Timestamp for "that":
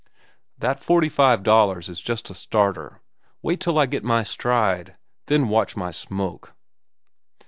0.57-0.81